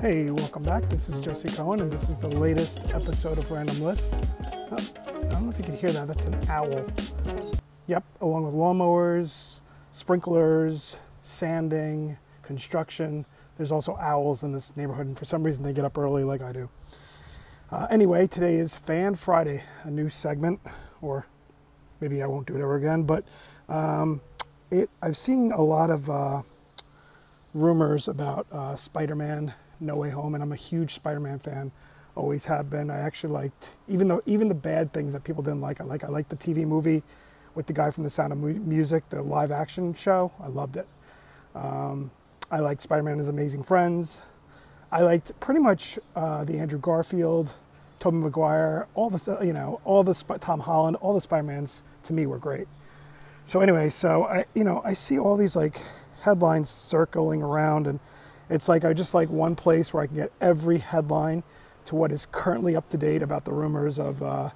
[0.00, 0.88] Hey, welcome back.
[0.88, 4.14] This is Josie Cohen, and this is the latest episode of Random List.
[4.14, 4.76] Oh,
[5.06, 6.06] I don't know if you can hear that.
[6.06, 6.86] That's an owl.
[7.86, 9.60] Yep, along with lawnmowers,
[9.92, 13.26] sprinklers, sanding, construction.
[13.58, 16.40] There's also owls in this neighborhood, and for some reason they get up early like
[16.40, 16.70] I do.
[17.70, 20.60] Uh, anyway, today is Fan Friday, a new segment,
[21.02, 21.26] or
[22.00, 23.26] maybe I won't do it ever again, but
[23.68, 24.22] um,
[24.70, 24.88] it.
[25.02, 26.40] I've seen a lot of uh,
[27.52, 31.72] rumors about uh, Spider-Man No Way Home, and I'm a huge Spider-Man fan.
[32.14, 32.90] Always have been.
[32.90, 35.80] I actually liked even though even the bad things that people didn't like.
[35.80, 37.02] I like I liked the TV movie
[37.54, 40.32] with the guy from The Sound of Music, the live action show.
[40.40, 40.86] I loved it.
[41.54, 42.10] Um,
[42.50, 44.20] I liked Spider-Man and His Amazing Friends.
[44.92, 47.52] I liked pretty much uh, the Andrew Garfield,
[48.00, 52.26] Tobey Maguire, all the you know all the Tom Holland, all the Spider-Mans to me
[52.26, 52.66] were great.
[53.46, 55.80] So anyway, so I you know I see all these like
[56.22, 58.00] headlines circling around, and
[58.50, 61.44] it's like I just like one place where I can get every headline
[61.86, 64.50] to what is currently up to date about the rumors of uh,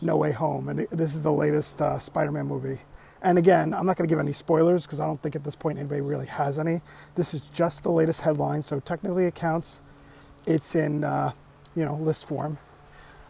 [0.00, 2.78] No Way Home, and this is the latest uh, Spider-Man movie.
[3.20, 5.56] And again, I'm not going to give any spoilers because I don't think at this
[5.56, 6.80] point anybody really has any.
[7.16, 9.80] This is just the latest headline, so technically it counts.
[10.46, 11.32] It's in uh,
[11.74, 12.58] you know list form,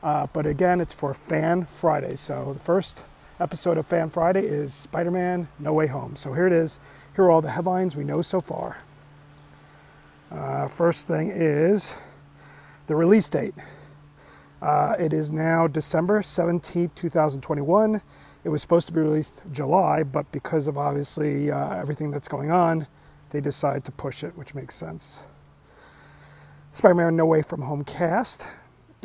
[0.02, 2.16] uh, but again, it's for Fan Friday.
[2.16, 3.02] So the first
[3.40, 6.14] episode of Fan Friday is Spider-Man: No Way Home.
[6.14, 6.78] So here it is.
[7.16, 8.82] Here are all the headlines we know so far.
[10.30, 12.00] Uh, first thing is
[12.86, 13.54] the release date.
[14.60, 18.02] Uh, it is now December 17, 2021.
[18.44, 22.50] It was supposed to be released July, but because of obviously uh, everything that's going
[22.50, 22.86] on,
[23.30, 25.20] they decided to push it, which makes sense.
[26.72, 28.46] Spider Man No Way From Home cast.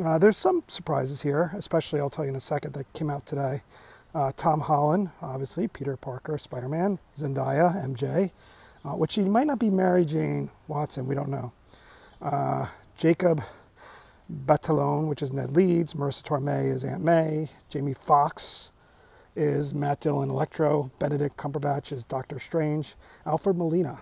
[0.03, 3.25] Uh, there's some surprises here, especially I'll tell you in a second, that came out
[3.25, 3.61] today.
[4.13, 8.31] Uh, Tom Holland, obviously, Peter Parker, Spider Man, Zendaya, MJ,
[8.85, 11.53] uh, which he might not be Mary Jane Watson, we don't know.
[12.21, 12.67] Uh,
[12.97, 13.41] Jacob
[14.31, 18.71] Batalon, which is Ned Leeds, Marisa Tomei is Aunt May, Jamie Foxx
[19.35, 22.95] is Matt Dillon Electro, Benedict Cumberbatch is Doctor Strange,
[23.25, 24.01] Alfred Molina,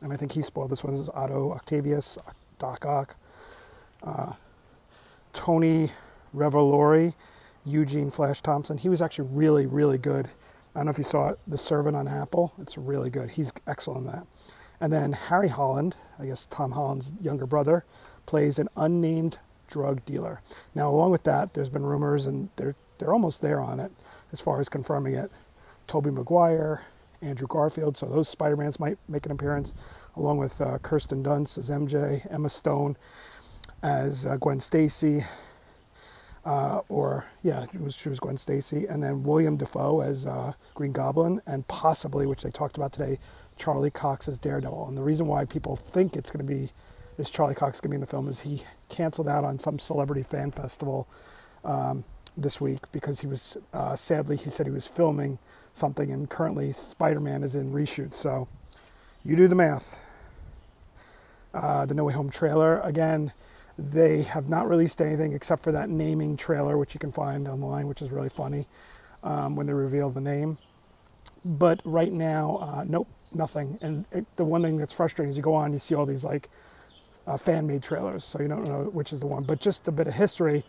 [0.00, 2.18] and I think he spoiled this one, is Otto Octavius,
[2.58, 3.16] Doc Ock,
[4.02, 4.32] uh,
[5.32, 5.90] Tony
[6.34, 7.14] Revolori,
[7.64, 8.78] Eugene Flash Thompson.
[8.78, 10.28] He was actually really, really good.
[10.74, 12.52] I don't know if you saw it, The Servant on Apple.
[12.60, 13.32] It's really good.
[13.32, 14.26] He's excellent in that.
[14.80, 17.84] And then Harry Holland, I guess Tom Holland's younger brother,
[18.26, 19.38] plays an unnamed
[19.68, 20.40] drug dealer.
[20.74, 23.90] Now, along with that, there's been rumors, and they're they're almost there on it
[24.32, 25.30] as far as confirming it.
[25.86, 26.82] Tobey Maguire,
[27.20, 29.74] Andrew Garfield, so those Spider-Mans might make an appearance,
[30.16, 32.96] along with uh, Kirsten Dunst as MJ, Emma Stone
[33.82, 35.22] as uh, Gwen Stacy,
[36.44, 40.54] uh, or yeah, it was she was Gwen Stacy, and then William Dafoe as uh,
[40.74, 43.18] Green Goblin, and possibly, which they talked about today,
[43.56, 44.88] Charlie Cox as Daredevil.
[44.88, 46.72] And the reason why people think it's going to be
[47.18, 49.78] is Charlie Cox going to be in the film is he canceled out on some
[49.78, 51.06] celebrity fan festival
[51.64, 52.04] um,
[52.36, 55.38] this week because he was uh, sadly he said he was filming
[55.72, 58.14] something, and currently Spider-Man is in reshoot.
[58.14, 58.48] So
[59.24, 60.04] you do the math.
[61.54, 63.32] Uh, the No Way Home trailer again
[63.78, 67.88] they have not released anything except for that naming trailer, which you can find online,
[67.88, 68.66] which is really funny
[69.22, 70.58] um, when they reveal the name.
[71.44, 73.78] But right now, uh, nope, nothing.
[73.80, 76.24] And it, the one thing that's frustrating is you go on, you see all these
[76.24, 76.48] like
[77.26, 79.44] uh, fan made trailers, so you don't know which is the one.
[79.44, 80.64] But just a bit of history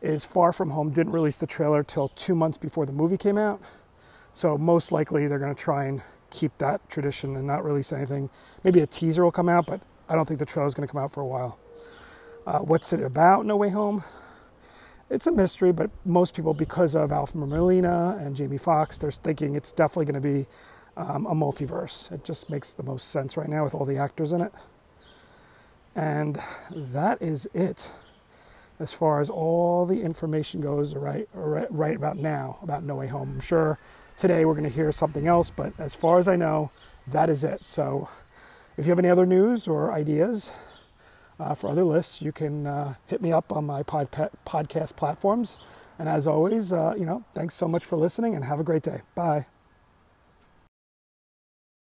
[0.00, 3.36] is Far From Home didn't release the trailer till two months before the movie came
[3.36, 3.60] out.
[4.32, 8.30] So most likely they're going to try and keep that tradition and not release anything.
[8.62, 10.92] Maybe a teaser will come out, but I don't think the trailer is going to
[10.92, 11.58] come out for a while.
[12.48, 14.02] Uh, what's it about, No Way Home?
[15.10, 19.54] It's a mystery, but most people, because of Alfred Molina and Jamie Foxx, they're thinking
[19.54, 20.46] it's definitely going to be
[20.96, 22.10] um, a multiverse.
[22.10, 24.50] It just makes the most sense right now with all the actors in it.
[25.94, 26.38] And
[26.70, 27.90] that is it
[28.80, 33.08] as far as all the information goes right, right, right about now about No Way
[33.08, 33.32] Home.
[33.34, 33.78] I'm sure
[34.16, 36.70] today we're going to hear something else, but as far as I know,
[37.08, 37.66] that is it.
[37.66, 38.08] So
[38.78, 40.50] if you have any other news or ideas,
[41.38, 45.56] uh, for other lists, you can uh, hit me up on my pod- podcast platforms.
[45.98, 48.82] And as always, uh, you know, thanks so much for listening and have a great
[48.82, 49.02] day.
[49.14, 49.46] Bye.